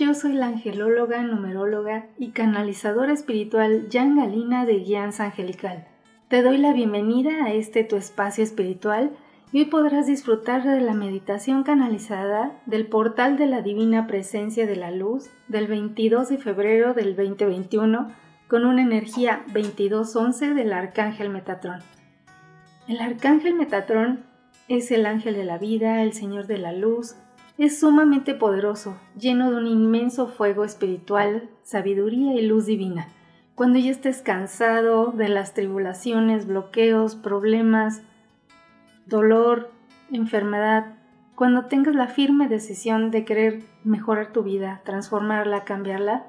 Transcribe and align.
Yo 0.00 0.14
soy 0.14 0.32
la 0.32 0.46
angelóloga, 0.46 1.22
numeróloga 1.22 2.06
y 2.18 2.30
canalizadora 2.30 3.12
espiritual 3.12 3.88
Jan 3.92 4.16
Galina 4.16 4.64
de 4.64 4.78
Guianza 4.78 5.24
Angelical. 5.26 5.86
Te 6.28 6.40
doy 6.40 6.56
la 6.56 6.72
bienvenida 6.72 7.44
a 7.44 7.52
este 7.52 7.84
tu 7.84 7.96
espacio 7.96 8.42
espiritual 8.42 9.10
y 9.52 9.58
hoy 9.58 9.64
podrás 9.66 10.06
disfrutar 10.06 10.64
de 10.64 10.80
la 10.80 10.94
meditación 10.94 11.64
canalizada 11.64 12.58
del 12.64 12.86
portal 12.86 13.36
de 13.36 13.44
la 13.44 13.60
Divina 13.60 14.06
Presencia 14.06 14.66
de 14.66 14.76
la 14.76 14.90
Luz 14.90 15.28
del 15.48 15.66
22 15.66 16.30
de 16.30 16.38
febrero 16.38 16.94
del 16.94 17.14
2021 17.14 18.10
con 18.48 18.64
una 18.64 18.80
energía 18.80 19.42
2211 19.48 20.54
del 20.54 20.72
Arcángel 20.72 21.28
Metatrón. 21.28 21.80
El 22.88 23.02
Arcángel 23.02 23.54
Metatrón 23.54 24.24
es 24.66 24.90
el 24.92 25.04
ángel 25.04 25.34
de 25.34 25.44
la 25.44 25.58
vida, 25.58 26.02
el 26.02 26.14
Señor 26.14 26.46
de 26.46 26.56
la 26.56 26.72
Luz, 26.72 27.16
es 27.64 27.80
sumamente 27.80 28.34
poderoso, 28.34 28.96
lleno 29.18 29.50
de 29.50 29.56
un 29.56 29.66
inmenso 29.66 30.28
fuego 30.28 30.64
espiritual, 30.64 31.48
sabiduría 31.62 32.34
y 32.34 32.46
luz 32.46 32.66
divina 32.66 33.08
cuando 33.60 33.78
ya 33.78 33.90
estés 33.90 34.22
cansado 34.22 35.12
de 35.12 35.28
las 35.28 35.52
tribulaciones, 35.52 36.46
bloqueos, 36.46 37.14
problemas, 37.14 38.00
dolor, 39.04 39.70
enfermedad, 40.10 40.94
cuando 41.34 41.66
tengas 41.66 41.94
la 41.94 42.06
firme 42.06 42.48
decisión 42.48 43.10
de 43.10 43.26
querer 43.26 43.60
mejorar 43.84 44.32
tu 44.32 44.42
vida, 44.42 44.80
transformarla, 44.86 45.64
cambiarla, 45.64 46.24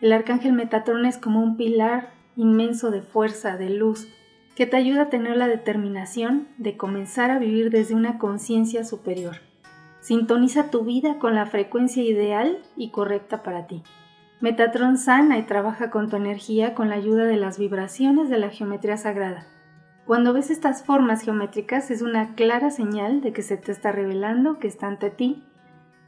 el 0.00 0.12
arcángel 0.12 0.52
Metatrón 0.52 1.06
es 1.06 1.18
como 1.18 1.42
un 1.42 1.56
pilar 1.56 2.10
inmenso 2.36 2.92
de 2.92 3.02
fuerza, 3.02 3.56
de 3.56 3.70
luz, 3.70 4.06
que 4.54 4.66
te 4.66 4.76
ayuda 4.76 5.02
a 5.02 5.10
tener 5.10 5.36
la 5.36 5.48
determinación 5.48 6.46
de 6.56 6.76
comenzar 6.76 7.32
a 7.32 7.40
vivir 7.40 7.70
desde 7.70 7.96
una 7.96 8.16
conciencia 8.18 8.84
superior. 8.84 9.38
Sintoniza 10.06 10.70
tu 10.70 10.84
vida 10.84 11.18
con 11.18 11.34
la 11.34 11.46
frecuencia 11.46 12.00
ideal 12.00 12.62
y 12.76 12.90
correcta 12.90 13.42
para 13.42 13.66
ti. 13.66 13.82
Metatron 14.40 14.98
sana 14.98 15.36
y 15.36 15.42
trabaja 15.42 15.90
con 15.90 16.08
tu 16.08 16.14
energía 16.14 16.74
con 16.74 16.90
la 16.90 16.94
ayuda 16.94 17.24
de 17.24 17.36
las 17.36 17.58
vibraciones 17.58 18.30
de 18.30 18.38
la 18.38 18.50
geometría 18.50 18.98
sagrada. 18.98 19.48
Cuando 20.04 20.32
ves 20.32 20.52
estas 20.52 20.84
formas 20.84 21.22
geométricas 21.22 21.90
es 21.90 22.02
una 22.02 22.36
clara 22.36 22.70
señal 22.70 23.20
de 23.20 23.32
que 23.32 23.42
se 23.42 23.56
te 23.56 23.72
está 23.72 23.90
revelando 23.90 24.60
que 24.60 24.68
está 24.68 24.86
ante 24.86 25.10
ti. 25.10 25.42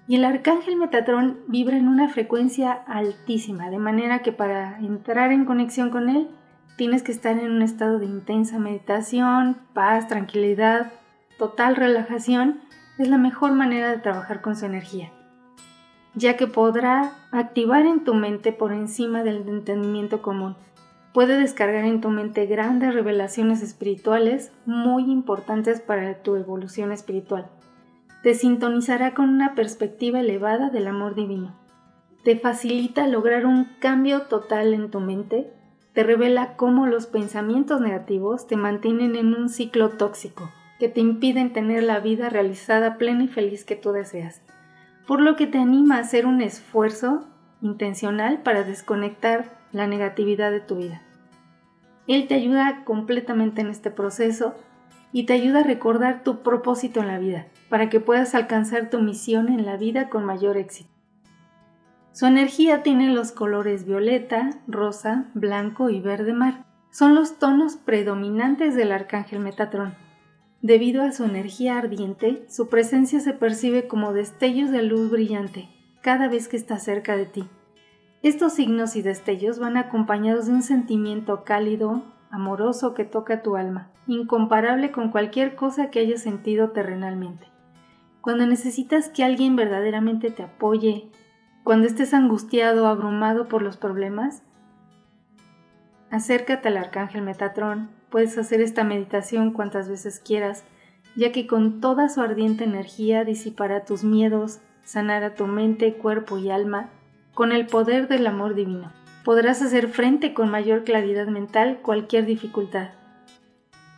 Y 0.07 0.15
el 0.15 0.25
arcángel 0.25 0.77
Metatron 0.77 1.41
vibra 1.49 1.77
en 1.77 1.89
una 1.89 2.09
frecuencia 2.09 2.71
altísima, 2.71 3.69
de 3.69 3.79
manera 3.79 4.21
que 4.21 4.31
para 4.31 4.79
entrar 4.79 5.33
en 5.33 5.45
conexión 5.45 5.91
con 5.91 6.09
él 6.09 6.29
tienes 6.77 7.03
que 7.03 7.11
estar 7.11 7.37
en 7.37 7.51
un 7.51 7.62
estado 7.62 7.99
de 7.99 8.07
intensa 8.07 8.61
meditación, 8.61 9.57
paz, 9.73 10.07
tranquilidad, 10.07 10.93
total 11.37 11.75
relajación. 11.75 12.61
Es 12.99 13.09
la 13.09 13.19
mejor 13.19 13.53
manera 13.53 13.91
de 13.91 13.99
trabajar 13.99 14.41
con 14.41 14.57
su 14.57 14.67
energía 14.67 15.13
ya 16.19 16.37
que 16.37 16.47
podrá 16.47 17.13
activar 17.31 17.87
en 17.87 18.05
tu 18.05 18.15
mente 18.15 18.53
por 18.53 18.73
encima 18.73 19.23
del 19.23 19.49
entendimiento 19.49 20.21
común. 20.21 20.57
Puede 21.15 21.39
descargar 21.39 21.85
en 21.85 22.01
tu 22.01 22.11
mente 22.11 22.47
grandes 22.47 22.95
revelaciones 22.95 23.63
espirituales 23.63 24.53
muy 24.67 25.11
importantes 25.11 25.81
para 25.81 26.23
tu 26.23 26.37
evolución 26.37 26.93
espiritual. 26.93 27.49
Te 28.22 28.34
sintonizará 28.34 29.15
con 29.15 29.28
una 29.28 29.55
perspectiva 29.55 30.21
elevada 30.21 30.71
del 30.71 30.89
amor 30.89 31.15
divino. 31.15 31.55
Te 32.25 32.37
facilita 32.37 33.06
lograr 33.06 33.47
un 33.47 33.69
cambio 33.78 34.22
total 34.22 34.75
en 34.75 34.91
tu 34.91 35.01
mente. 35.01 35.51
Te 35.93 36.03
revela 36.03 36.56
cómo 36.56 36.87
los 36.87 37.06
pensamientos 37.06 37.81
negativos 37.81 38.47
te 38.47 38.56
mantienen 38.56 39.17
en 39.17 39.34
un 39.34 39.49
ciclo 39.49 39.91
tóxico 39.91 40.51
que 40.78 40.89
te 40.89 41.00
impiden 41.00 41.53
tener 41.53 41.83
la 41.83 42.00
vida 42.00 42.28
realizada 42.28 42.99
plena 42.99 43.25
y 43.25 43.28
feliz 43.28 43.65
que 43.65 43.77
tú 43.77 43.93
deseas 43.93 44.43
por 45.09 45.22
lo 45.22 45.37
que 45.37 45.47
te 45.47 45.56
anima 45.56 45.97
a 45.97 46.00
hacer 46.00 46.27
un 46.27 46.43
esfuerzo 46.43 47.27
intencional 47.62 48.43
para 48.43 48.62
desconectar 48.62 49.59
la 49.72 49.87
negatividad 49.87 50.50
de 50.50 50.61
tu 50.61 50.77
vida. 50.77 51.00
Él 52.06 52.28
te 52.28 52.34
ayuda 52.34 52.84
completamente 52.84 53.62
en 53.62 53.69
este 53.69 53.91
proceso 53.91 54.55
y 55.11 55.25
te 55.25 55.33
ayuda 55.33 55.61
a 55.61 55.65
recordar 55.65 56.25
tu 56.25 56.43
propósito 56.43 57.00
en 57.00 57.06
la 57.06 57.19
vida, 57.19 57.47
para 57.71 57.89
que 57.89 58.00
puedas 58.00 58.34
alcanzar 58.34 58.91
tu 58.91 59.00
misión 59.00 59.49
en 59.49 59.65
la 59.65 59.78
vida 59.78 60.10
con 60.10 60.27
mayor 60.27 60.59
éxito. 60.59 60.91
Su 62.12 62.27
energía 62.27 62.83
tiene 62.83 63.09
los 63.09 63.33
colores 63.33 63.87
violeta, 63.87 64.50
rosa, 64.66 65.31
blanco 65.33 65.89
y 65.89 66.00
verde 66.00 66.34
mar. 66.34 66.66
Son 66.91 67.15
los 67.15 67.39
tonos 67.39 67.77
predominantes 67.77 68.75
del 68.75 68.93
arcángel 68.93 69.41
Metatrón. 69.41 70.08
Debido 70.61 71.03
a 71.03 71.13
su 71.13 71.25
energía 71.25 71.79
ardiente, 71.79 72.45
su 72.49 72.69
presencia 72.69 73.21
se 73.21 73.33
percibe 73.33 73.87
como 73.87 74.13
destellos 74.13 74.71
de 74.71 74.83
luz 74.83 75.11
brillante 75.11 75.69
cada 76.03 76.29
vez 76.29 76.49
que 76.49 76.57
está 76.57 76.79
cerca 76.79 77.17
de 77.17 77.27
ti. 77.27 77.49
Estos 78.23 78.55
signos 78.55 78.97
y 78.97 79.03
destellos 79.03 79.61
van 79.61 79.77
acompañados 79.77 80.47
de 80.47 80.53
un 80.53 80.63
sentimiento 80.63 81.45
cálido, 81.45 82.03
amoroso 82.31 82.93
que 82.93 83.05
toca 83.05 83.43
tu 83.43 83.55
alma, 83.55 83.93
incomparable 84.09 84.91
con 84.91 85.11
cualquier 85.11 85.55
cosa 85.55 85.91
que 85.91 86.01
hayas 86.01 86.23
sentido 86.23 86.71
terrenalmente. 86.71 87.47
Cuando 88.21 88.45
necesitas 88.47 89.09
que 89.11 89.23
alguien 89.23 89.55
verdaderamente 89.55 90.31
te 90.33 90.43
apoye, 90.43 91.09
cuando 91.63 91.87
estés 91.87 92.15
angustiado 92.15 92.89
abrumado 92.89 93.47
por 93.47 93.63
los 93.63 93.77
problemas, 93.77 94.43
acércate 96.11 96.67
al 96.67 96.79
arcángel 96.79 97.23
Metatrón 97.23 97.97
Puedes 98.11 98.39
hacer 98.39 98.61
esta 98.61 98.85
meditación 98.85 99.53
cuantas 99.53 99.89
veces 99.89 100.21
quieras, 100.21 100.65
ya 101.15 101.33
que 101.33 101.47
con 101.47 101.81
toda 101.81 102.09
su 102.09 102.21
ardiente 102.21 102.65
energía 102.65 103.25
disipará 103.25 103.85
tus 103.85 104.05
miedos, 104.05 104.61
sanará 104.85 105.35
tu 105.35 105.47
mente, 105.47 105.95
cuerpo 105.95 106.39
y 106.39 106.51
alma 106.51 106.89
con 107.35 107.53
el 107.53 107.67
poder 107.67 108.09
del 108.09 108.27
amor 108.27 108.55
divino. 108.55 108.93
Podrás 109.25 109.61
hacer 109.63 109.89
frente 109.89 110.33
con 110.33 110.51
mayor 110.51 110.85
claridad 110.85 111.27
mental 111.27 111.81
cualquier 111.83 112.25
dificultad. 112.25 112.91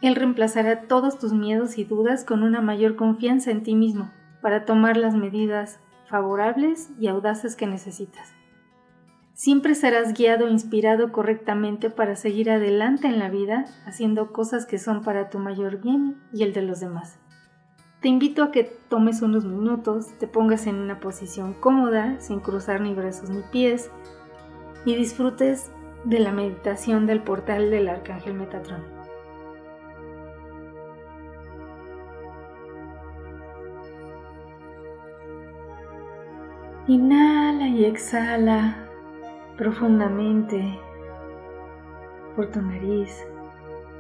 Él 0.03 0.16
reemplazará 0.16 0.82
todos 0.88 1.19
tus 1.19 1.32
miedos 1.32 1.78
y 1.78 1.84
dudas 1.84 2.25
con 2.25 2.42
una 2.42 2.60
mayor 2.60 2.97
confianza 2.97 3.50
en 3.50 3.62
ti 3.62 3.75
mismo 3.75 4.10
para 4.41 4.65
tomar 4.65 4.97
las 4.97 5.15
medidas 5.15 5.78
favorables 6.09 6.91
y 6.98 7.06
audaces 7.06 7.54
que 7.54 7.66
necesitas. 7.66 8.39
Siempre 9.40 9.74
serás 9.74 10.12
guiado 10.12 10.46
e 10.46 10.50
inspirado 10.50 11.12
correctamente 11.12 11.88
para 11.88 12.14
seguir 12.14 12.50
adelante 12.50 13.06
en 13.06 13.18
la 13.18 13.30
vida 13.30 13.64
haciendo 13.86 14.34
cosas 14.34 14.66
que 14.66 14.78
son 14.78 15.02
para 15.02 15.30
tu 15.30 15.38
mayor 15.38 15.80
bien 15.80 16.20
y 16.30 16.42
el 16.42 16.52
de 16.52 16.60
los 16.60 16.78
demás. 16.78 17.18
Te 18.02 18.08
invito 18.08 18.42
a 18.42 18.50
que 18.50 18.64
tomes 18.64 19.22
unos 19.22 19.46
minutos, 19.46 20.08
te 20.18 20.26
pongas 20.26 20.66
en 20.66 20.74
una 20.74 21.00
posición 21.00 21.54
cómoda, 21.54 22.20
sin 22.20 22.40
cruzar 22.40 22.82
ni 22.82 22.92
brazos 22.92 23.30
ni 23.30 23.40
pies, 23.50 23.90
y 24.84 24.94
disfrutes 24.94 25.72
de 26.04 26.18
la 26.18 26.32
meditación 26.32 27.06
del 27.06 27.22
portal 27.22 27.70
del 27.70 27.88
Arcángel 27.88 28.34
Metatrón. 28.34 28.84
Inhala 36.86 37.68
y 37.68 37.86
exhala 37.86 38.89
profundamente 39.60 40.81
por 42.34 42.47
tu 42.47 42.62
nariz, 42.62 43.28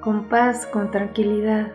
con 0.00 0.24
paz, 0.24 0.66
con 0.66 0.90
tranquilidad. 0.90 1.70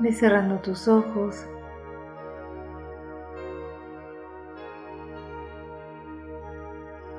Ve 0.00 0.12
cerrando 0.12 0.58
tus 0.58 0.88
ojos. 0.88 1.46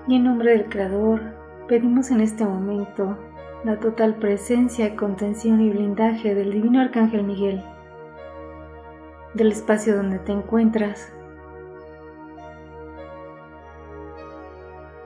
Y 0.10 0.18
en 0.18 0.26
nombre 0.26 0.52
del 0.52 0.68
Creador, 0.68 1.22
pedimos 1.70 2.12
en 2.12 2.20
este 2.20 2.44
momento 2.44 3.18
la 3.64 3.80
total 3.80 4.16
presencia, 4.16 4.98
contención 4.98 5.62
y 5.62 5.70
blindaje 5.70 6.36
del 6.36 6.52
Divino 6.52 6.82
Arcángel 6.82 7.24
Miguel 7.24 7.64
del 9.36 9.52
espacio 9.52 9.96
donde 9.96 10.18
te 10.20 10.32
encuentras, 10.32 11.12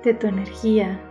de 0.04 0.14
tu 0.14 0.28
energía. 0.28 1.02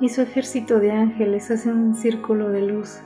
Y 0.00 0.08
su 0.08 0.22
ejército 0.22 0.80
de 0.80 0.90
ángeles 0.90 1.50
hace 1.50 1.70
un 1.70 1.94
círculo 1.94 2.48
de 2.48 2.62
luz. 2.62 3.00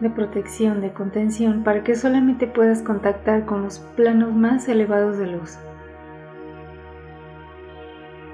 de 0.00 0.10
protección, 0.10 0.80
de 0.80 0.92
contención, 0.92 1.64
para 1.64 1.82
que 1.82 1.96
solamente 1.96 2.46
puedas 2.46 2.82
contactar 2.82 3.46
con 3.46 3.62
los 3.62 3.80
planos 3.96 4.32
más 4.32 4.68
elevados 4.68 5.18
de 5.18 5.26
luz. 5.26 5.58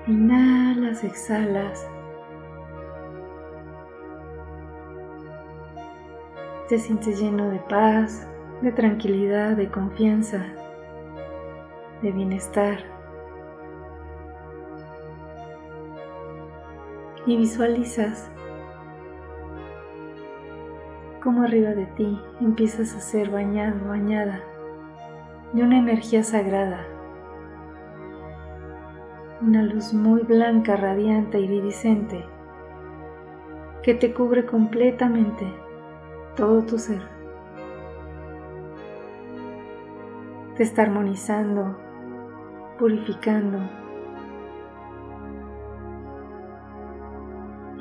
Inhalas, 0.07 1.03
exhalas. 1.05 1.89
Te 6.69 6.79
sientes 6.79 7.21
lleno 7.21 7.51
de 7.51 7.59
paz, 7.59 8.27
de 8.63 8.73
tranquilidad, 8.73 9.55
de 9.55 9.71
confianza, 9.71 10.47
de 12.01 12.11
bienestar. 12.11 12.79
Y 17.27 17.37
visualizas 17.37 18.31
cómo 21.23 21.43
arriba 21.43 21.71
de 21.71 21.85
ti 21.85 22.19
empiezas 22.41 22.95
a 22.95 23.01
ser 23.01 23.29
bañado, 23.29 23.87
bañada 23.87 24.41
de 25.53 25.63
una 25.63 25.79
energía 25.79 26.23
sagrada, 26.23 26.87
una 29.43 29.63
luz 29.63 29.93
muy 29.93 30.23
blanca, 30.23 30.77
radiante, 30.77 31.41
iridiscente, 31.41 32.25
que 33.83 33.93
te 33.93 34.15
cubre 34.15 34.47
completamente 34.47 35.64
todo 36.37 36.63
tu 36.63 36.79
ser. 36.79 37.03
Te 40.57 40.63
está 40.63 40.83
armonizando, 40.83 41.77
purificando. 42.79 43.59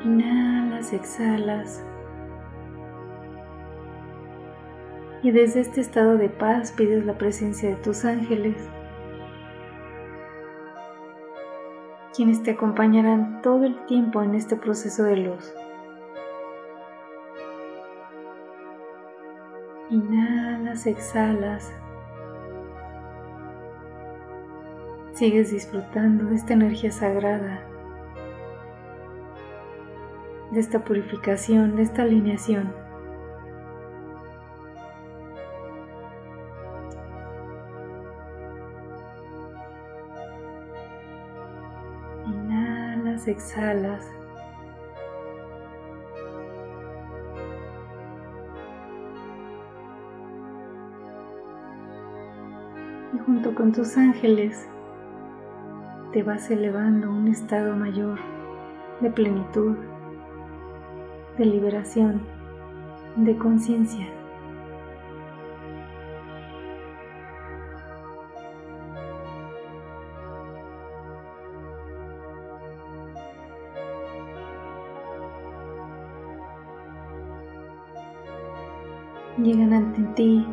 Inhalas, 0.03 0.91
exhalas. 0.93 1.85
y 5.23 5.31
desde 5.31 5.61
este 5.61 5.79
estado 5.79 6.17
de 6.17 6.27
paz 6.27 6.73
pides 6.73 7.05
la 7.05 7.17
presencia 7.17 7.69
de 7.69 7.77
tus 7.77 8.03
ángeles, 8.03 8.57
quienes 12.13 12.43
te 12.43 12.51
acompañarán 12.51 13.41
todo 13.41 13.63
el 13.63 13.85
tiempo 13.85 14.21
en 14.21 14.35
este 14.35 14.57
proceso 14.57 15.03
de 15.03 15.15
luz. 15.15 15.53
Inhalas, 19.89 20.87
exhalas. 20.87 21.73
Sigues 25.13 25.51
disfrutando 25.51 26.25
de 26.25 26.35
esta 26.35 26.53
energía 26.53 26.91
sagrada, 26.91 27.61
de 30.51 30.59
esta 30.59 30.83
purificación, 30.83 31.75
de 31.75 31.83
esta 31.83 32.01
alineación. 32.01 32.83
exhalas. 43.27 44.22
Con 53.51 53.73
tus 53.73 53.97
ángeles 53.97 54.69
te 56.13 56.23
vas 56.23 56.49
elevando 56.49 57.07
a 57.07 57.11
un 57.11 57.27
estado 57.27 57.75
mayor 57.75 58.17
de 59.01 59.11
plenitud, 59.11 59.75
de 61.37 61.45
liberación, 61.45 62.21
de 63.17 63.37
conciencia. 63.37 64.07
llegan 79.37 79.73
ante 79.73 80.01
ti 80.13 80.45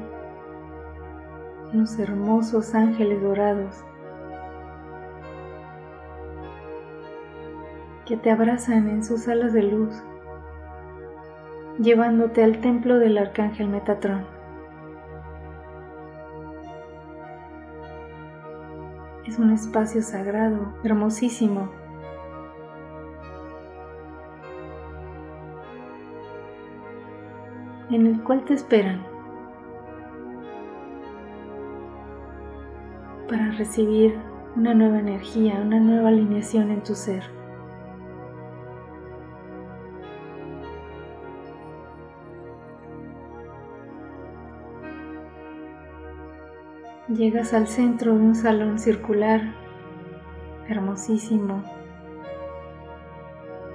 hermosos 1.98 2.74
ángeles 2.74 3.22
dorados 3.22 3.84
que 8.04 8.18
te 8.18 8.30
abrazan 8.30 8.90
en 8.90 9.02
sus 9.02 9.28
alas 9.28 9.54
de 9.54 9.62
luz, 9.62 9.94
llevándote 11.78 12.44
al 12.44 12.60
templo 12.60 12.98
del 12.98 13.16
arcángel 13.16 13.68
Metatrón. 13.68 14.26
Es 19.26 19.38
un 19.38 19.50
espacio 19.52 20.02
sagrado, 20.02 20.74
hermosísimo, 20.84 21.70
en 27.90 28.06
el 28.06 28.22
cual 28.22 28.44
te 28.44 28.52
esperan 28.52 29.09
recibir 33.58 34.18
una 34.56 34.74
nueva 34.74 34.98
energía, 34.98 35.60
una 35.60 35.78
nueva 35.78 36.08
alineación 36.08 36.70
en 36.70 36.82
tu 36.82 36.94
ser. 36.94 37.22
Llegas 47.08 47.54
al 47.54 47.66
centro 47.66 48.14
de 48.14 48.20
un 48.20 48.34
salón 48.34 48.78
circular 48.78 49.40
hermosísimo, 50.68 51.64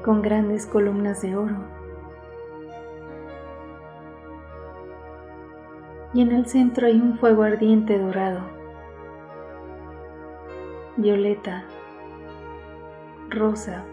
con 0.03 0.21
grandes 0.21 0.65
columnas 0.65 1.21
de 1.21 1.35
oro. 1.35 1.75
y 6.15 6.21
en 6.21 6.31
el 6.31 6.45
centro 6.45 6.87
hay 6.87 6.95
un 6.95 7.19
fuego 7.19 7.43
ardiente 7.43 7.99
dorado, 7.99 8.39
violeta, 10.97 11.65
rosa, 13.29 13.85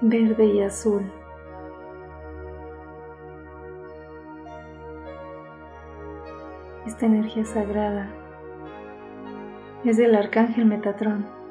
verde 0.00 0.46
y 0.46 0.62
azul. 0.62 1.02
Esta 6.86 7.06
energía 7.06 7.44
sagrada 7.44 8.10
es 9.84 9.96
del 9.96 10.14
arcángel 10.14 10.64
Metatrón. 10.64 11.41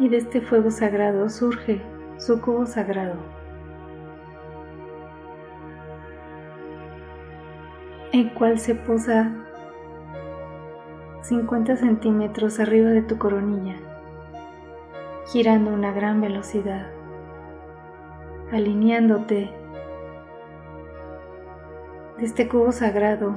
Y 0.00 0.08
de 0.08 0.16
este 0.16 0.40
fuego 0.40 0.70
sagrado 0.70 1.28
surge 1.28 1.80
su 2.16 2.40
cubo 2.40 2.66
sagrado. 2.66 3.14
el 8.12 8.32
cual 8.34 8.58
se 8.58 8.74
posa 8.74 9.30
50 11.22 11.76
centímetros 11.76 12.58
arriba 12.58 12.90
de 12.90 13.02
tu 13.02 13.18
coronilla, 13.18 13.76
girando 15.28 15.70
a 15.70 15.74
una 15.74 15.92
gran 15.92 16.20
velocidad, 16.20 16.88
alineándote 18.50 19.52
de 22.18 22.24
este 22.24 22.48
cubo 22.48 22.72
sagrado. 22.72 23.34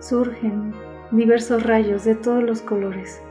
Surgen 0.00 0.74
diversos 1.10 1.62
rayos 1.62 2.04
de 2.04 2.16
todos 2.16 2.42
los 2.42 2.60
colores 2.60 3.22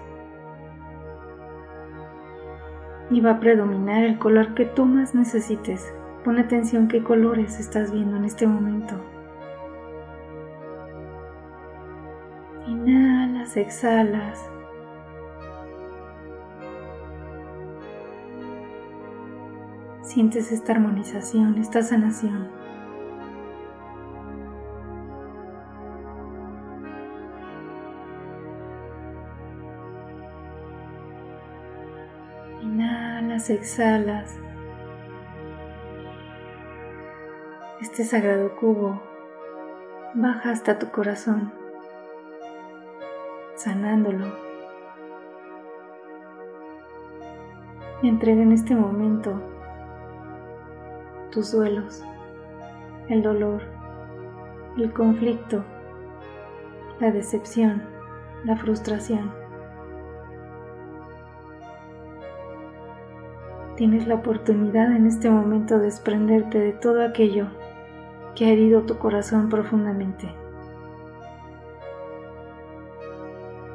y 3.09 3.21
va 3.21 3.31
a 3.31 3.39
predominar 3.39 4.03
el 4.03 4.19
color 4.19 4.53
que 4.53 4.65
tú 4.65 4.85
más 4.85 5.15
necesites. 5.15 5.93
Pon 6.23 6.39
atención 6.39 6.87
qué 6.87 7.03
colores 7.03 7.59
estás 7.59 7.91
viendo 7.91 8.17
en 8.17 8.25
este 8.25 8.47
momento. 8.47 8.95
Inhalas, 12.67 13.55
exhalas. 13.55 14.49
Sientes 20.01 20.51
esta 20.51 20.73
armonización, 20.73 21.57
esta 21.57 21.81
sanación. 21.81 22.66
Exhalas. 33.50 34.39
este 37.82 38.03
sagrado 38.06 38.56
cubo 38.56 39.01
baja 40.15 40.51
hasta 40.51 40.79
tu 40.79 40.89
corazón, 40.89 41.51
sanándolo. 43.56 44.25
Y 48.01 48.10
entrega 48.10 48.41
en 48.41 48.51
este 48.51 48.75
momento 48.75 49.41
tus 51.32 51.51
duelos, 51.51 52.03
el 53.10 53.22
dolor, 53.22 53.62
el 54.77 54.91
conflicto, 54.94 55.63
la 57.00 57.12
decepción, 57.12 57.84
la 58.44 58.56
frustración. 58.56 59.46
Tienes 63.77 64.07
la 64.07 64.15
oportunidad 64.15 64.91
en 64.96 65.05
este 65.05 65.29
momento 65.29 65.77
de 65.77 65.86
desprenderte 65.86 66.57
de 66.57 66.72
todo 66.74 67.05
aquello 67.05 67.46
que 68.36 68.46
ha 68.46 68.50
herido 68.50 68.81
tu 68.88 68.98
corazón 68.98 69.50
profundamente. 69.50 70.34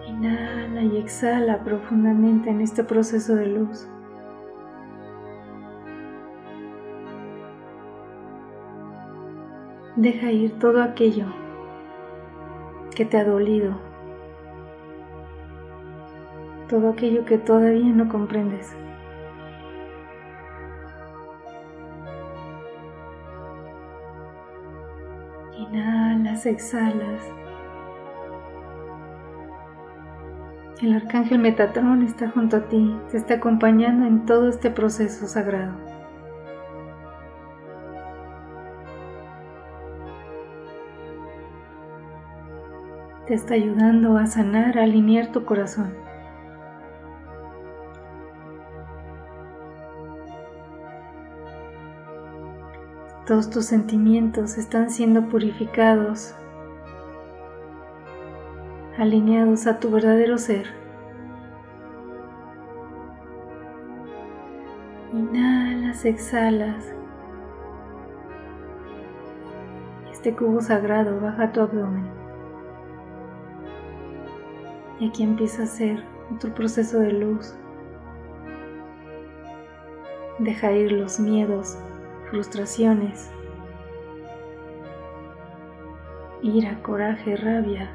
Inhala 0.08 0.82
y 0.82 0.96
exhala 0.96 1.62
profundamente 1.62 2.50
en 2.50 2.62
este 2.62 2.82
proceso 2.82 3.36
de 3.36 3.46
luz. 3.46 3.88
Deja 9.94 10.32
ir 10.32 10.58
todo 10.58 10.82
aquello 10.82 11.26
que 12.96 13.04
te 13.04 13.18
ha 13.18 13.24
dolido, 13.24 13.78
todo 16.68 16.88
aquello 16.90 17.24
que 17.24 17.38
todavía 17.38 17.92
no 17.92 18.08
comprendes. 18.08 18.74
Exhalas. 26.46 27.22
El 30.80 30.94
arcángel 30.94 31.38
Metatrón 31.38 32.02
está 32.02 32.28
junto 32.30 32.56
a 32.56 32.68
ti, 32.68 32.96
te 33.10 33.16
está 33.16 33.34
acompañando 33.34 34.06
en 34.06 34.26
todo 34.26 34.48
este 34.48 34.70
proceso 34.70 35.28
sagrado. 35.28 35.76
Te 43.26 43.34
está 43.34 43.54
ayudando 43.54 44.16
a 44.16 44.26
sanar, 44.26 44.78
a 44.78 44.82
alinear 44.82 45.30
tu 45.30 45.44
corazón. 45.44 45.94
Todos 53.26 53.50
tus 53.50 53.66
sentimientos 53.66 54.58
están 54.58 54.90
siendo 54.90 55.28
purificados, 55.28 56.34
alineados 58.98 59.68
a 59.68 59.78
tu 59.78 59.92
verdadero 59.92 60.38
ser. 60.38 60.66
Inhalas, 65.12 66.04
exhalas. 66.04 66.92
Este 70.10 70.34
cubo 70.34 70.60
sagrado 70.60 71.20
baja 71.20 71.52
tu 71.52 71.60
abdomen. 71.60 72.08
Y 74.98 75.10
aquí 75.10 75.22
empieza 75.22 75.62
a 75.62 75.66
ser 75.66 76.02
otro 76.34 76.52
proceso 76.52 76.98
de 76.98 77.12
luz. 77.12 77.54
Deja 80.40 80.72
ir 80.72 80.90
los 80.90 81.20
miedos, 81.20 81.78
frustraciones, 82.32 83.30
ira, 86.40 86.82
coraje, 86.82 87.36
rabia, 87.36 87.90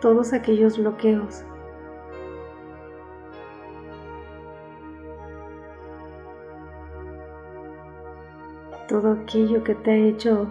todos 0.00 0.32
aquellos 0.32 0.78
bloqueos. 0.78 1.44
Todo 8.88 9.12
aquello 9.12 9.62
que 9.62 9.74
te 9.74 9.90
ha 9.90 9.96
hecho 9.96 10.48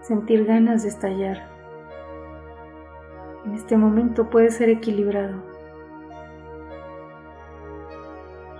sentir 0.00 0.44
ganas 0.46 0.82
de 0.82 0.88
estallar. 0.88 1.48
En 3.46 3.54
este 3.54 3.76
momento 3.76 4.28
puede 4.28 4.50
ser 4.50 4.68
equilibrado. 4.68 5.47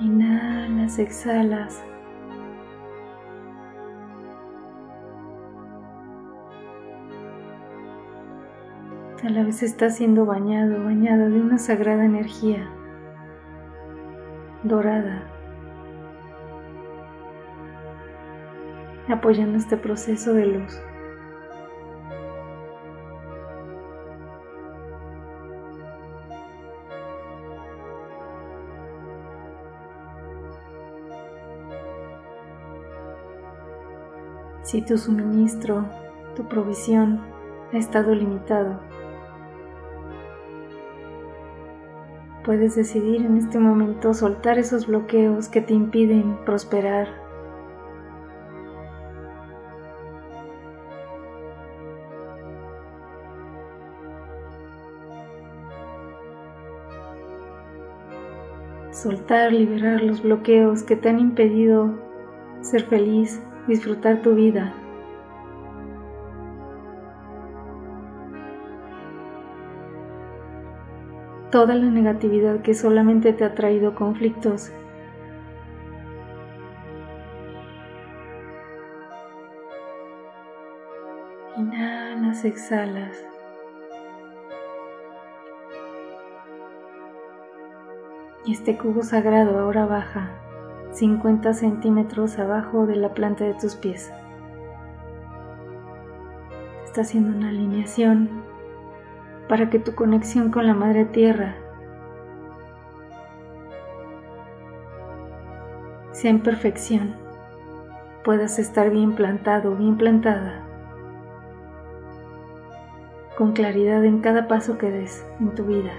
Inhalas, 0.01 1.01
exhalas. 1.01 1.83
A 9.25 9.29
la 9.29 9.43
vez 9.43 9.65
está 9.65 9.91
siendo 9.91 10.25
bañado, 10.25 10.85
bañada 10.85 11.29
de 11.29 11.41
una 11.41 11.59
sagrada 11.59 12.05
energía 12.05 12.71
dorada, 14.63 15.25
apoyando 19.09 19.59
este 19.59 19.77
proceso 19.77 20.33
de 20.33 20.47
luz. 20.47 20.81
Si 34.69 34.83
tu 34.83 34.99
suministro, 34.99 35.87
tu 36.37 36.47
provisión 36.47 37.23
ha 37.73 37.79
estado 37.79 38.15
limitado, 38.15 38.79
puedes 42.45 42.77
decidir 42.77 43.25
en 43.25 43.39
este 43.39 43.59
momento 43.59 44.13
soltar 44.13 44.59
esos 44.59 44.87
bloqueos 44.87 45.49
que 45.49 45.63
te 45.63 45.73
impiden 45.73 46.37
prosperar. 46.45 47.09
Soltar, 58.91 59.51
liberar 59.51 60.03
los 60.03 60.23
bloqueos 60.23 60.83
que 60.83 60.95
te 60.95 61.09
han 61.09 61.21
impedido 61.21 61.99
ser 62.61 62.83
feliz, 62.83 63.41
disfrutar 63.69 64.23
tu 64.23 64.35
vida. 64.35 64.73
Toda 71.53 71.75
la 71.75 71.91
negatividad 71.91 72.63
que 72.63 72.75
solamente 72.75 73.33
te 73.33 73.45
ha 73.45 73.55
traído 73.55 73.95
conflictos. 73.95 74.73
Inhalas, 81.57 82.45
exhalas. 82.45 83.25
Y 88.45 88.53
este 88.53 88.79
cubo 88.79 89.03
sagrado 89.03 89.59
ahora 89.59 89.85
baja 89.85 90.48
50 90.99 91.55
centímetros 91.55 92.41
abajo 92.41 92.85
de 92.85 92.97
la 92.97 93.15
planta 93.15 93.45
de 93.45 93.55
tus 93.55 93.77
pies. 93.77 94.13
Está 96.85 97.03
haciendo 97.03 97.37
una 97.37 97.51
alineación 97.51 98.29
para 99.49 99.71
que 99.71 99.79
tu 99.79 99.95
conexión 99.95 100.51
con 100.51 100.67
la 100.67 100.75
Madre 100.75 101.05
Tierra 101.05 101.55
sea 106.11 106.33
en 106.33 106.43
perfección, 106.43 107.15
puedas 108.25 108.59
estar 108.59 108.91
bien 108.91 109.15
plantado, 109.15 109.77
bien 109.77 109.97
plantada, 109.99 110.67
con 113.37 113.53
claridad 113.53 114.05
en 114.05 114.21
cada 114.21 114.49
paso 114.49 114.79
que 114.79 114.91
des 114.91 115.25
en 115.39 115.55
tu 115.55 115.65
vida. 115.65 115.93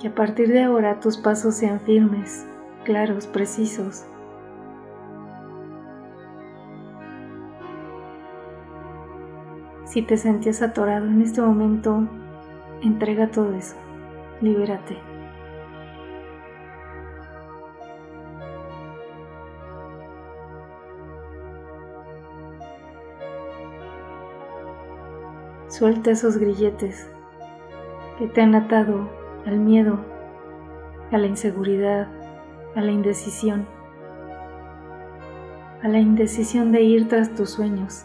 Que 0.00 0.08
a 0.08 0.14
partir 0.14 0.48
de 0.48 0.62
ahora 0.62 1.00
tus 1.00 1.16
pasos 1.16 1.56
sean 1.56 1.80
firmes, 1.80 2.46
claros, 2.84 3.26
precisos. 3.26 4.06
Si 9.84 10.02
te 10.02 10.16
sentías 10.16 10.62
atorado 10.62 11.06
en 11.06 11.20
este 11.22 11.40
momento, 11.40 12.06
entrega 12.82 13.30
todo 13.32 13.52
eso, 13.54 13.74
libérate. 14.40 14.98
Suelta 25.66 26.12
esos 26.12 26.38
grilletes 26.38 27.10
que 28.18 28.28
te 28.28 28.42
han 28.42 28.54
atado 28.54 29.17
al 29.48 29.58
miedo, 29.58 29.98
a 31.10 31.16
la 31.16 31.26
inseguridad, 31.26 32.06
a 32.76 32.80
la 32.82 32.92
indecisión. 32.92 33.66
a 35.80 35.86
la 35.86 36.00
indecisión 36.00 36.72
de 36.72 36.82
ir 36.82 37.06
tras 37.06 37.36
tus 37.36 37.50
sueños, 37.50 38.04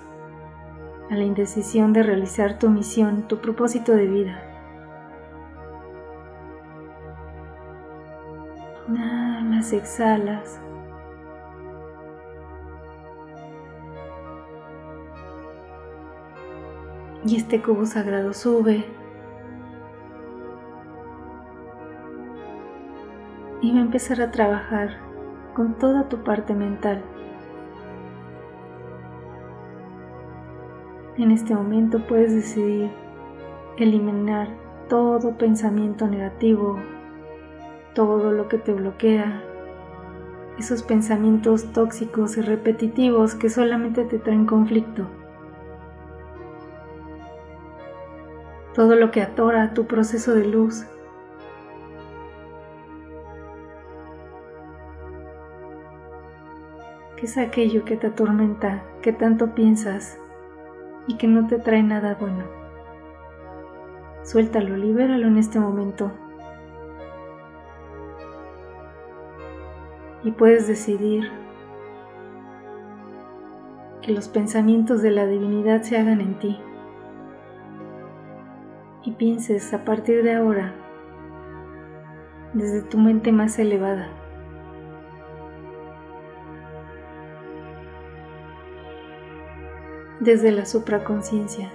a 1.10 1.16
la 1.16 1.24
indecisión 1.24 1.92
de 1.92 2.04
realizar 2.04 2.60
tu 2.60 2.70
misión, 2.70 3.28
tu 3.28 3.42
propósito 3.42 3.94
de 3.94 4.06
vida. 4.06 4.40
Inhalas, 8.88 9.74
exhalas. 9.74 10.62
Y 17.26 17.38
este 17.38 17.60
cubo 17.60 17.88
sagrado 17.88 18.34
sube 18.34 18.86
y 23.64 23.72
va 23.72 23.78
a 23.78 23.82
empezar 23.82 24.22
a 24.22 24.30
trabajar 24.30 24.90
con 25.56 25.78
toda 25.78 26.10
tu 26.10 26.22
parte 26.24 26.54
mental. 26.54 27.02
En 31.18 31.32
este 31.32 31.56
momento 31.56 32.06
puedes 32.06 32.34
decidir 32.34 32.92
eliminar 33.78 34.50
todo 34.90 35.38
pensamiento 35.38 36.08
negativo, 36.08 36.78
todo 37.96 38.34
lo 38.34 38.50
que 38.50 38.58
te 38.58 38.74
bloquea, 38.74 39.42
esos 40.60 40.84
pensamientos 40.84 41.72
tóxicos 41.72 42.36
y 42.36 42.42
repetitivos 42.42 43.34
que 43.34 43.50
solamente 43.50 44.04
te 44.04 44.20
traen 44.20 44.46
conflicto. 44.46 45.08
Todo 48.76 48.96
lo 48.96 49.10
que 49.12 49.22
atora 49.22 49.74
tu 49.74 49.86
proceso 49.86 50.36
de 50.36 50.48
luz 50.48 50.86
es 57.22 57.38
aquello 57.38 57.86
que 57.86 57.96
te 57.96 58.08
atormenta, 58.08 58.84
que 59.02 59.14
tanto 59.14 59.56
piensas 59.56 60.20
y 61.08 61.16
que 61.16 61.28
no 61.28 61.48
te 61.48 61.58
trae 61.58 61.82
nada 61.82 62.18
bueno. 62.20 62.44
Suéltalo, 64.24 64.76
libéralo 64.76 65.28
en 65.28 65.38
este 65.38 65.60
momento. 65.60 66.12
Y 70.24 70.32
puedes 70.32 70.68
decidir 70.68 71.30
que 74.02 74.12
los 74.12 74.28
pensamientos 74.28 75.02
de 75.02 75.12
la 75.12 75.26
divinidad 75.26 75.82
se 75.82 75.98
hagan 75.98 76.22
en 76.22 76.40
ti. 76.40 76.60
Y 79.04 79.12
pienses 79.12 79.74
a 79.74 79.84
partir 79.84 80.24
de 80.24 80.34
ahora 80.34 80.74
desde 82.54 82.82
tu 82.82 82.98
mente 82.98 83.32
más 83.32 83.60
elevada. 83.60 84.23
Desde 90.24 90.52
la 90.52 90.66
supraconciencia. 90.66 91.70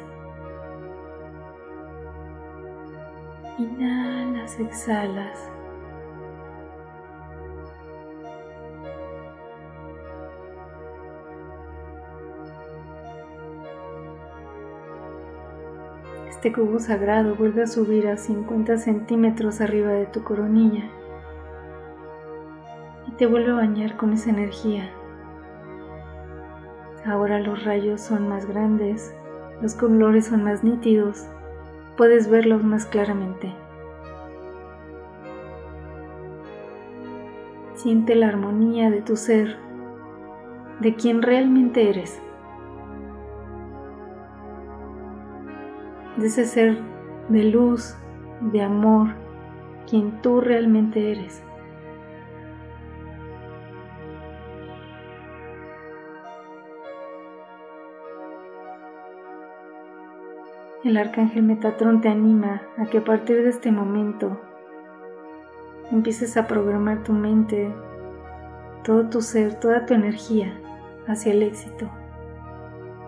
Inhalas, 3.59 4.59
exhalas. 4.59 5.51
Este 16.29 16.53
cubo 16.53 16.79
sagrado 16.79 17.35
vuelve 17.35 17.65
a 17.65 17.67
subir 17.67 18.07
a 18.07 18.17
50 18.17 18.79
centímetros 18.79 19.61
arriba 19.61 19.91
de 19.91 20.07
tu 20.07 20.23
coronilla 20.23 20.85
y 23.09 23.13
te 23.13 23.27
vuelve 23.27 23.51
a 23.51 23.57
bañar 23.57 23.97
con 23.97 24.13
esa 24.13 24.31
energía. 24.31 24.98
Ahora 27.09 27.41
los 27.41 27.65
rayos 27.65 28.03
son 28.03 28.29
más 28.29 28.45
grandes, 28.45 29.15
los 29.63 29.75
colores 29.75 30.27
son 30.27 30.45
más 30.45 30.63
nítidos, 30.63 31.27
puedes 31.97 32.29
verlos 32.29 32.63
más 32.63 32.85
claramente. 32.85 33.51
Siente 37.73 38.15
la 38.15 38.29
armonía 38.29 38.91
de 38.91 39.01
tu 39.01 39.17
ser, 39.17 39.57
de 40.81 40.97
quien 40.97 41.23
realmente 41.23 41.89
eres, 41.89 42.21
de 46.19 46.27
ese 46.27 46.45
ser 46.45 46.77
de 47.31 47.45
luz, 47.45 47.97
de 48.53 48.61
amor, 48.61 49.15
quien 49.89 50.21
tú 50.21 50.43
realmente 50.43 51.11
eres. 51.13 51.43
El 60.85 60.97
arcángel 60.97 61.43
Metatrón 61.43 62.01
te 62.01 62.09
anima 62.09 62.63
a 62.77 62.85
que 62.85 62.99
a 62.99 63.05
partir 63.05 63.43
de 63.43 63.49
este 63.49 63.73
momento 63.73 64.41
empieces 65.91 66.37
a 66.37 66.47
programar 66.47 67.03
tu 67.03 67.13
mente, 67.13 67.75
todo 68.85 69.09
tu 69.09 69.21
ser, 69.21 69.59
toda 69.59 69.87
tu 69.87 69.95
energía 69.95 70.57
hacia 71.09 71.33
el 71.33 71.43
éxito, 71.43 71.91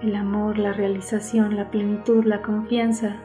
el 0.03 0.17
amor, 0.17 0.59
la 0.59 0.73
realización, 0.73 1.55
la 1.55 1.71
plenitud, 1.71 2.25
la 2.25 2.43
confianza, 2.43 3.19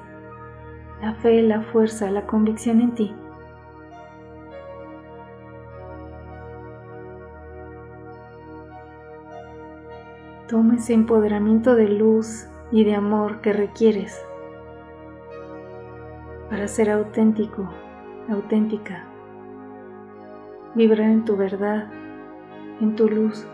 la 1.02 1.16
fe, 1.16 1.42
la 1.42 1.64
fuerza, 1.64 2.12
la 2.12 2.28
convicción 2.28 2.82
en 2.82 2.94
ti. 2.94 3.16
Toma 10.48 10.76
ese 10.76 10.94
empoderamiento 10.94 11.74
de 11.74 11.90
luz 11.90 12.46
y 12.72 12.84
de 12.84 12.94
amor 12.94 13.42
que 13.42 13.52
requieres 13.52 14.24
para 16.56 16.70
ser 16.70 16.90
auténtico, 16.90 17.68
auténtica. 18.30 19.04
Vibrar 20.74 21.10
en 21.10 21.26
tu 21.26 21.36
verdad, 21.36 21.90
en 22.80 22.96
tu 22.96 23.10
luz. 23.10 23.46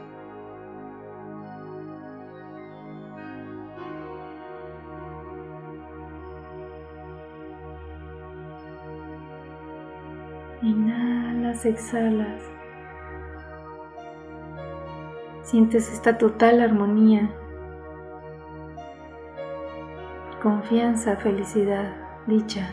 Inhalas, 10.61 11.65
exhalas. 11.65 12.43
Sientes 15.41 15.91
esta 15.91 16.19
total 16.19 16.61
armonía, 16.61 17.31
confianza, 20.43 21.15
felicidad, 21.15 21.95
dicha. 22.27 22.69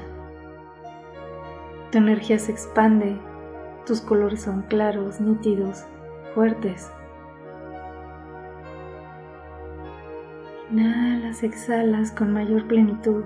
Tu 1.90 1.98
energía 1.98 2.38
se 2.38 2.52
expande, 2.52 3.18
tus 3.86 4.02
colores 4.02 4.42
son 4.42 4.62
claros, 4.62 5.20
nítidos, 5.20 5.86
fuertes. 6.34 6.92
Inhalas, 10.70 11.42
exhalas 11.42 12.12
con 12.12 12.34
mayor 12.34 12.66
plenitud. 12.66 13.24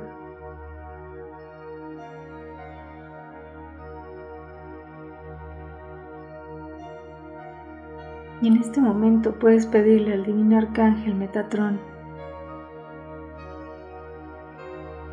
Y 8.41 8.49
en 8.49 8.57
este 8.59 8.81
momento 8.81 9.39
puedes 9.39 9.67
pedirle 9.67 10.15
al 10.15 10.25
divino 10.25 10.59
arcángel 10.59 11.15
Metatrón 11.15 11.81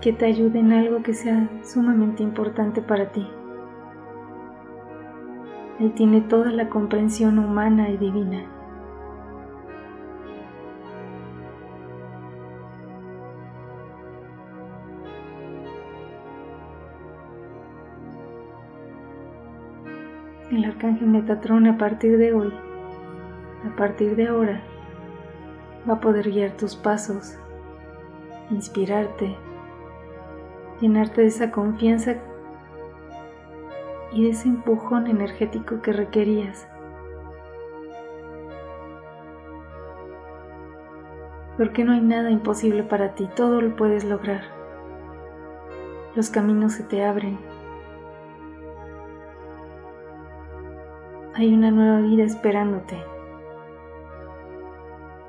que 0.01 0.13
te 0.13 0.25
ayude 0.25 0.59
en 0.59 0.71
algo 0.71 1.03
que 1.03 1.13
sea 1.13 1.49
sumamente 1.63 2.23
importante 2.23 2.81
para 2.81 3.11
ti. 3.11 3.27
Él 5.79 5.93
tiene 5.93 6.19
toda 6.19 6.51
la 6.51 6.67
comprensión 6.69 7.39
humana 7.39 7.89
y 7.89 7.95
divina. 7.95 8.43
El 20.51 20.65
arcángel 20.65 21.07
Metatrón 21.07 21.67
a 21.67 21.77
partir 21.77 22.17
de 22.17 22.33
hoy, 22.33 22.51
a 23.65 23.75
partir 23.77 24.17
de 24.17 24.27
ahora, 24.27 24.61
va 25.89 25.93
a 25.93 26.01
poder 26.01 26.29
guiar 26.29 26.57
tus 26.57 26.75
pasos, 26.75 27.37
inspirarte, 28.49 29.37
llenarte 30.81 31.21
de 31.21 31.27
esa 31.27 31.51
confianza 31.51 32.15
y 34.11 34.23
de 34.23 34.29
ese 34.31 34.47
empujón 34.47 35.07
energético 35.07 35.81
que 35.81 35.93
requerías. 35.93 36.67
Porque 41.57 41.83
no 41.83 41.91
hay 41.91 42.01
nada 42.01 42.31
imposible 42.31 42.83
para 42.83 43.15
ti, 43.15 43.27
todo 43.35 43.61
lo 43.61 43.75
puedes 43.75 44.05
lograr. 44.05 44.43
Los 46.15 46.29
caminos 46.29 46.73
se 46.73 46.83
te 46.83 47.03
abren. 47.03 47.37
Hay 51.35 51.53
una 51.53 51.71
nueva 51.71 52.01
vida 52.01 52.23
esperándote. 52.23 52.97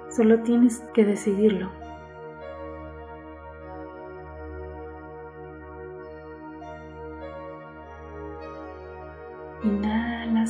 Solo 0.09 0.41
tienes 0.41 0.81
que 0.95 1.05
decidirlo. 1.05 1.80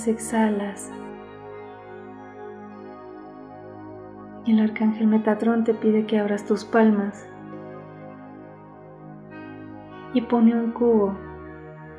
Exhalas. 0.08 0.90
Y 4.44 4.52
el 4.52 4.60
arcángel 4.60 5.06
Metatrón 5.06 5.64
te 5.64 5.74
pide 5.74 6.06
que 6.06 6.18
abras 6.18 6.46
tus 6.46 6.64
palmas 6.64 7.28
y 10.14 10.22
pone 10.22 10.54
un 10.54 10.72
cubo 10.72 11.16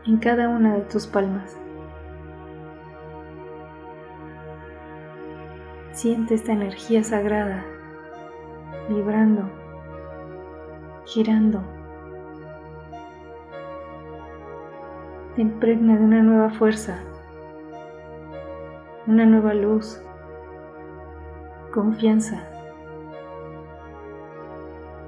en 0.05 0.17
cada 0.17 0.49
una 0.49 0.75
de 0.75 0.81
tus 0.81 1.07
palmas. 1.07 1.57
Siente 5.91 6.33
esta 6.33 6.53
energía 6.53 7.03
sagrada 7.03 7.63
vibrando, 8.89 9.49
girando. 11.05 11.61
Te 15.35 15.41
impregna 15.41 15.97
de 15.97 16.03
una 16.03 16.21
nueva 16.23 16.49
fuerza, 16.49 16.99
una 19.11 19.25
nueva 19.25 19.53
luz, 19.53 20.01
confianza, 21.73 22.47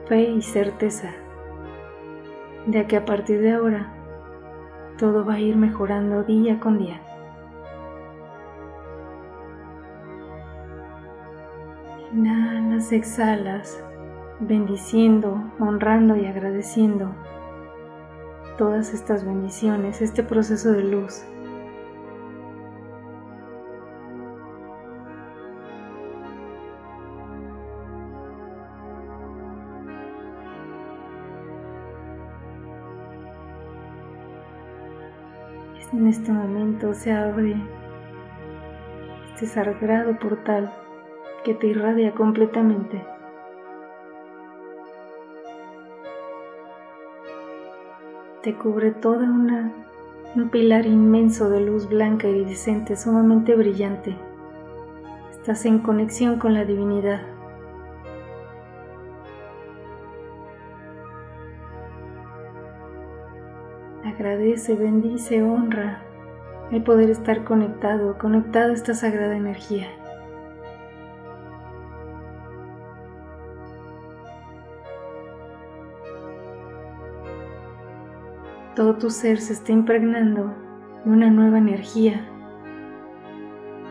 fe 0.10 0.24
y 0.24 0.42
certeza 0.42 1.12
de 2.66 2.86
que 2.86 2.98
a 2.98 3.06
partir 3.06 3.40
de 3.40 3.54
ahora 3.54 3.94
todo 4.98 5.24
va 5.24 5.36
a 5.36 5.40
ir 5.40 5.56
mejorando 5.56 6.24
día 6.24 6.60
con 6.60 6.80
día. 6.80 7.00
Inhalas, 12.12 12.92
exhalas, 12.92 13.82
bendiciendo, 14.42 15.42
honrando 15.62 16.18
y 16.18 16.26
agradeciendo 16.26 17.10
todas 18.58 18.94
estas 18.94 19.24
bendiciones, 19.24 20.02
este 20.02 20.24
proceso 20.24 20.74
de 20.74 20.84
luz. 20.84 21.24
En 35.94 36.08
este 36.08 36.32
momento 36.32 36.96
se 36.96 37.12
abre 37.12 37.56
este 39.28 39.46
sagrado 39.46 40.18
portal 40.18 40.74
que 41.46 41.54
te 41.54 41.68
irradia 41.68 42.16
completamente. 42.16 43.06
Te 48.42 48.56
cubre 48.56 48.90
toda 48.90 49.30
una 49.30 49.72
un 50.36 50.50
pilar 50.50 50.88
inmenso 50.88 51.52
de 51.52 51.62
luz 51.62 51.88
blanca 51.88 52.28
iridiscente 52.28 52.96
sumamente 52.96 53.54
brillante. 53.54 54.16
Estás 55.30 55.64
en 55.66 55.78
conexión 55.78 56.40
con 56.40 56.56
la 56.56 56.66
divinidad. 56.66 57.33
Agradece, 64.24 64.76
bendice, 64.76 65.44
honra 65.44 66.02
el 66.72 66.82
poder 66.82 67.10
estar 67.10 67.44
conectado, 67.44 68.18
conectado 68.18 68.72
a 68.72 68.74
esta 68.74 68.94
sagrada 68.94 69.36
energía. 69.36 69.86
Todo 78.78 78.96
tu 78.96 79.10
ser 79.10 79.42
se 79.42 79.52
está 79.52 79.74
impregnando 79.74 80.54
de 81.04 81.12
una 81.12 81.30
nueva 81.30 81.58
energía, 81.58 82.26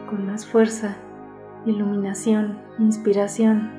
con 0.09 0.27
más 0.27 0.47
fuerza, 0.47 0.97
iluminación, 1.67 2.59
inspiración, 2.79 3.71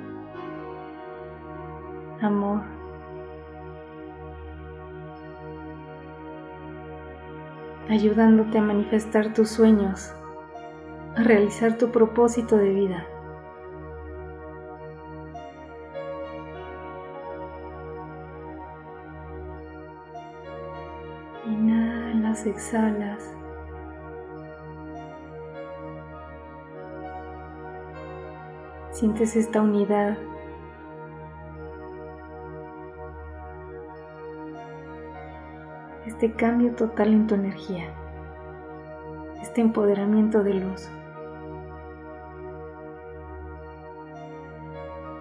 amor. 2.21 2.82
Ayudándote 7.93 8.57
a 8.57 8.61
manifestar 8.61 9.33
tus 9.33 9.49
sueños, 9.49 10.13
a 11.15 11.21
realizar 11.21 11.77
tu 11.77 11.91
propósito 11.91 12.57
de 12.57 12.69
vida. 12.69 13.05
Inhalas, 21.45 22.47
exhalas. 22.47 23.31
Sientes 28.89 29.35
esta 29.35 29.61
unidad 29.61 30.17
este 36.23 36.37
cambio 36.37 36.73
total 36.73 37.09
en 37.09 37.27
tu 37.27 37.35
energía, 37.35 37.83
este 39.41 39.59
empoderamiento 39.59 40.41
de 40.41 40.53
luz. 40.53 40.89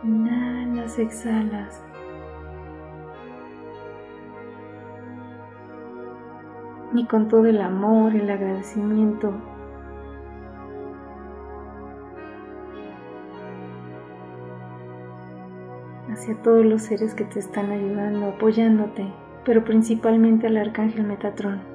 Inhalas, 0.05 1.01
exhalas. 1.01 1.85
Y 6.95 7.05
con 7.07 7.27
todo 7.27 7.47
el 7.47 7.61
amor, 7.61 8.15
el 8.15 8.31
agradecimiento, 8.31 9.33
hacia 16.13 16.41
todos 16.43 16.65
los 16.65 16.83
seres 16.83 17.13
que 17.17 17.25
te 17.25 17.41
están 17.41 17.73
ayudando, 17.73 18.29
apoyándote 18.29 19.13
pero 19.45 19.65
principalmente 19.65 20.47
al 20.47 20.57
arcángel 20.57 21.05
Metatrón. 21.05 21.73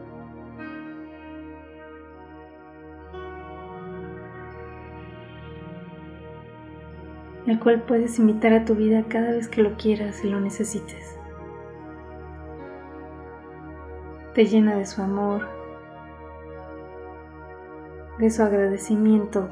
el 7.48 7.60
cual 7.60 7.82
puedes 7.84 8.20
invitar 8.20 8.52
a 8.52 8.66
tu 8.66 8.76
vida 8.76 9.06
cada 9.08 9.32
vez 9.32 9.48
que 9.48 9.64
lo 9.64 9.78
quieras 9.78 10.22
y 10.26 10.30
lo 10.30 10.42
necesites. 10.42 11.18
Te 14.34 14.46
llena 14.46 14.76
de 14.76 14.86
su 14.86 15.02
amor, 15.02 15.48
de 18.20 18.30
su 18.30 18.44
agradecimiento 18.44 19.48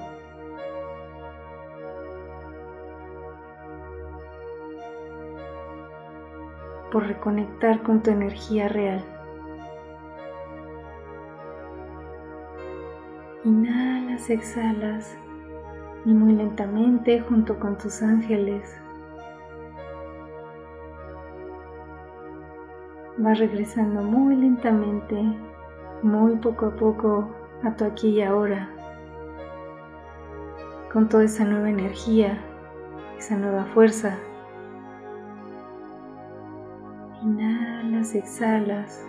por 7.25 7.33
reconectar 7.33 7.81
con 7.81 8.03
tu 8.03 8.11
energía 8.11 8.67
real. 8.67 9.03
Inhalas, 13.43 14.29
exhalas 14.29 15.17
y 16.05 16.13
muy 16.13 16.33
lentamente 16.33 17.19
junto 17.21 17.59
con 17.59 17.79
tus 17.79 18.03
ángeles 18.03 18.79
vas 23.17 23.39
regresando 23.39 24.03
muy 24.03 24.35
lentamente, 24.35 25.15
muy 26.03 26.35
poco 26.35 26.67
a 26.67 26.75
poco 26.75 27.27
a 27.63 27.75
tu 27.75 27.85
aquí 27.85 28.09
y 28.09 28.21
ahora, 28.21 28.69
con 30.93 31.09
toda 31.09 31.23
esa 31.23 31.43
nueva 31.43 31.71
energía, 31.71 32.37
esa 33.17 33.35
nueva 33.35 33.65
fuerza 33.73 34.15
Inhalas, 38.05 38.15
exhalas. 38.15 39.05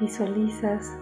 Visualizas 0.00 0.98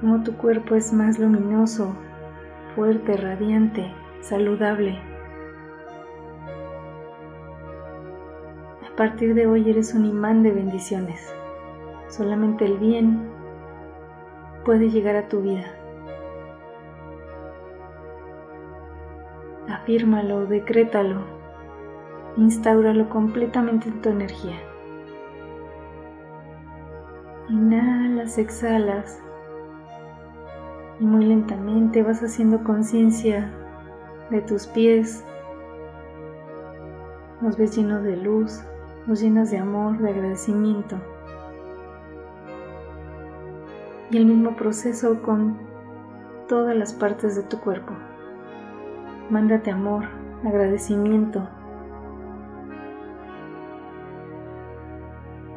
cómo 0.00 0.22
tu 0.22 0.36
cuerpo 0.36 0.74
es 0.74 0.92
más 0.92 1.18
luminoso, 1.18 1.94
fuerte, 2.74 3.16
radiante, 3.16 3.92
saludable. 4.20 4.98
A 8.92 8.96
partir 8.96 9.34
de 9.34 9.46
hoy 9.46 9.70
eres 9.70 9.94
un 9.94 10.06
imán 10.06 10.42
de 10.42 10.52
bendiciones. 10.52 11.34
Solamente 12.08 12.64
el 12.64 12.78
bien 12.78 13.28
puede 14.64 14.90
llegar 14.90 15.16
a 15.16 15.28
tu 15.28 15.42
vida. 15.42 15.64
Afírmalo, 19.84 20.46
decrétalo, 20.46 21.20
instauralo 22.38 23.10
completamente 23.10 23.90
en 23.90 24.00
tu 24.00 24.08
energía. 24.08 24.56
Inhalas, 27.50 28.38
exhalas 28.38 29.20
Y 30.98 31.04
muy 31.04 31.26
lentamente 31.26 32.02
vas 32.02 32.22
haciendo 32.22 32.64
conciencia 32.64 33.52
de 34.30 34.40
tus 34.40 34.66
pies. 34.66 35.22
Los 37.42 37.58
ves 37.58 37.76
llenos 37.76 38.02
de 38.04 38.16
luz, 38.16 38.62
los 39.06 39.20
llenas 39.20 39.50
de 39.50 39.58
amor, 39.58 39.98
de 39.98 40.08
agradecimiento. 40.08 40.96
Y 44.10 44.16
el 44.16 44.24
mismo 44.24 44.56
proceso 44.56 45.20
con 45.20 45.58
todas 46.48 46.74
las 46.74 46.94
partes 46.94 47.36
de 47.36 47.42
tu 47.42 47.60
cuerpo. 47.60 47.92
Mándate 49.30 49.70
amor, 49.70 50.04
agradecimiento. 50.44 51.48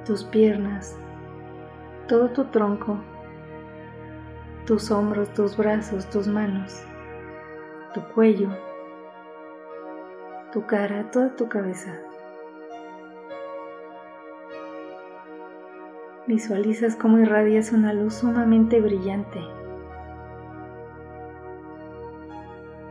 Tus 0.05 0.23
piernas, 0.23 0.97
todo 2.07 2.29
tu 2.29 2.45
tronco, 2.45 2.97
tus 4.65 4.89
hombros, 4.89 5.33
tus 5.33 5.57
brazos, 5.57 6.09
tus 6.09 6.29
manos, 6.29 6.81
tu 7.93 8.01
cuello, 8.15 8.49
tu 10.53 10.65
cara, 10.65 11.11
toda 11.11 11.35
tu 11.35 11.49
cabeza. 11.49 11.93
Visualizas 16.25 16.95
cómo 16.95 17.19
irradias 17.19 17.73
una 17.73 17.91
luz 17.91 18.13
sumamente 18.15 18.79
brillante. 18.79 19.41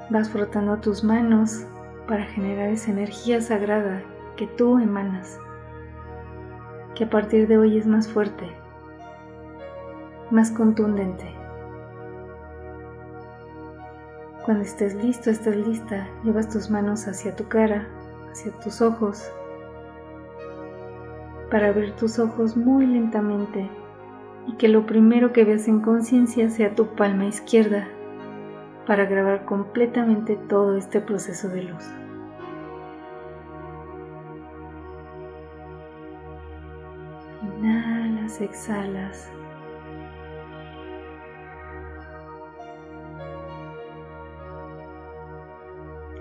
Vas 0.09 0.31
frotando 0.31 0.77
tus 0.77 1.03
manos 1.03 1.67
para 2.07 2.25
generar 2.27 2.69
esa 2.69 2.93
energía 2.93 3.41
sagrada 3.41 4.05
que 4.37 4.47
tú 4.47 4.79
emanas, 4.79 5.41
que 6.95 7.05
a 7.05 7.11
partir 7.11 7.49
de 7.49 7.59
hoy 7.59 7.77
es 7.77 7.89
más 7.89 8.07
fuerte, 8.07 8.49
más 10.31 10.53
contundente. 10.53 11.25
Cuando 14.45 14.63
estés 14.63 14.95
listo, 14.95 15.29
estés 15.29 15.57
lista, 15.57 16.07
llevas 16.23 16.49
tus 16.51 16.71
manos 16.71 17.09
hacia 17.09 17.35
tu 17.35 17.49
cara, 17.49 17.89
hacia 18.31 18.53
tus 18.61 18.81
ojos, 18.81 19.29
para 21.51 21.71
abrir 21.71 21.97
tus 21.97 22.21
ojos 22.21 22.57
muy 22.57 22.87
lentamente 22.87 23.69
y 24.47 24.53
que 24.53 24.69
lo 24.69 24.87
primero 24.87 25.33
que 25.33 25.45
veas 25.45 25.67
en 25.67 25.81
conciencia 25.81 26.49
sea 26.49 26.77
tu 26.77 26.95
palma 26.95 27.25
izquierda 27.25 27.89
para 28.87 29.05
grabar 29.05 29.45
completamente 29.45 30.37
todo 30.37 30.77
este 30.77 31.01
proceso 31.01 31.49
de 31.49 31.65
luz. 31.65 31.85
Inhalas, 37.43 38.41
exhalas. 38.41 39.31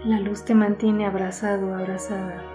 La 0.04 0.20
luz 0.20 0.44
te 0.44 0.54
mantiene 0.54 1.06
abrazado, 1.06 1.74
abrazada. 1.74 2.55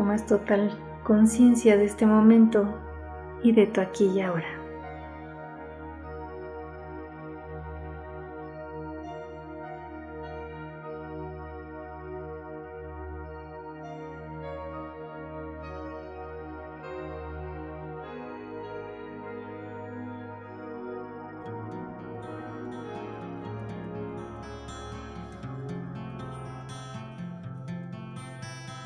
Tomas 0.00 0.24
total 0.24 0.70
conciencia 1.04 1.76
de 1.76 1.84
este 1.84 2.06
momento 2.06 2.74
y 3.42 3.52
de 3.52 3.66
tu 3.66 3.82
aquí 3.82 4.06
y 4.06 4.22
ahora. 4.22 4.59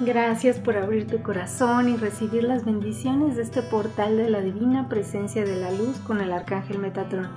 Gracias 0.05 0.59
por 0.59 0.77
abrir 0.77 1.07
tu 1.07 1.23
corazón 1.23 1.88
y 1.88 1.97
recibir 1.97 2.45
las 2.45 2.67
bendiciones 2.67 3.37
de 3.37 3.43
este 3.43 3.62
portal 3.62 4.19
de 4.19 4.29
la 4.29 4.43
divina 4.43 4.87
presencia 4.87 5.47
de 5.47 5.57
la 5.57 5.71
luz 5.71 5.97
con 6.01 6.21
el 6.21 6.31
arcángel 6.31 6.79
Metatrón. 6.79 7.31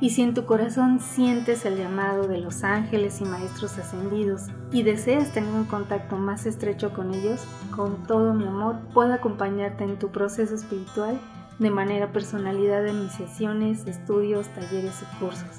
Y 0.00 0.10
si 0.10 0.22
en 0.22 0.32
tu 0.32 0.46
corazón 0.46 0.98
sientes 1.00 1.66
el 1.66 1.76
llamado 1.76 2.26
de 2.26 2.38
los 2.38 2.64
ángeles 2.64 3.20
y 3.20 3.26
maestros 3.26 3.76
ascendidos 3.76 4.46
y 4.72 4.82
deseas 4.82 5.34
tener 5.34 5.52
un 5.52 5.64
contacto 5.64 6.16
más 6.16 6.46
estrecho 6.46 6.94
con 6.94 7.12
ellos, 7.12 7.44
con 7.76 8.06
todo 8.06 8.32
mi 8.32 8.46
amor 8.46 8.76
puedo 8.94 9.12
acompañarte 9.12 9.84
en 9.84 9.98
tu 9.98 10.10
proceso 10.10 10.54
espiritual 10.54 11.20
de 11.58 11.70
manera 11.70 12.12
personalidad 12.12 12.86
en 12.86 13.02
mis 13.02 13.12
sesiones, 13.12 13.86
estudios, 13.86 14.48
talleres 14.54 15.02
y 15.02 15.18
cursos. 15.18 15.58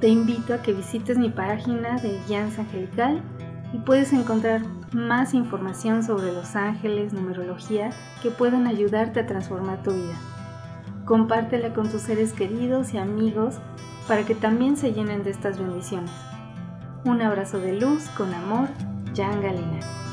Te 0.00 0.08
invito 0.08 0.52
a 0.52 0.60
que 0.60 0.74
visites 0.74 1.16
mi 1.16 1.30
página 1.30 1.96
de 1.96 2.20
Guianza 2.28 2.60
Angelical 2.60 3.22
y 3.74 3.78
puedes 3.78 4.12
encontrar 4.12 4.62
más 4.92 5.34
información 5.34 6.04
sobre 6.04 6.32
los 6.32 6.54
ángeles, 6.54 7.12
numerología 7.12 7.90
que 8.22 8.30
pueden 8.30 8.68
ayudarte 8.68 9.18
a 9.18 9.26
transformar 9.26 9.82
tu 9.82 9.90
vida. 9.90 10.14
Compártela 11.04 11.74
con 11.74 11.90
tus 11.90 12.02
seres 12.02 12.32
queridos 12.32 12.94
y 12.94 12.98
amigos 12.98 13.56
para 14.06 14.24
que 14.24 14.36
también 14.36 14.76
se 14.76 14.92
llenen 14.92 15.24
de 15.24 15.30
estas 15.30 15.58
bendiciones. 15.58 16.12
Un 17.04 17.20
abrazo 17.20 17.58
de 17.58 17.72
luz 17.80 18.04
con 18.16 18.32
amor, 18.32 18.68
Jan 19.16 19.42
Galina. 19.42 20.03